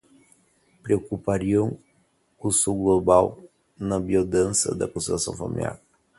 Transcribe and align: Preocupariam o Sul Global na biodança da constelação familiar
Preocupariam 0.81 1.77
o 2.39 2.47
Sul 2.49 2.75
Global 2.79 3.37
na 3.77 3.99
biodança 3.99 4.73
da 4.73 4.87
constelação 4.87 5.35
familiar 5.37 5.79